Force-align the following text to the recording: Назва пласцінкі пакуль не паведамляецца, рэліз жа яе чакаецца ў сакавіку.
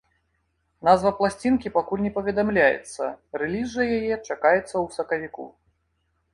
Назва 0.87 1.11
пласцінкі 1.19 1.73
пакуль 1.75 2.01
не 2.07 2.11
паведамляецца, 2.17 3.03
рэліз 3.43 3.67
жа 3.77 3.83
яе 3.99 4.15
чакаецца 4.27 4.73
ў 4.83 4.87
сакавіку. 4.99 5.51